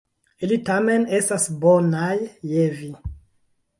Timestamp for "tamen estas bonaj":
0.69-2.15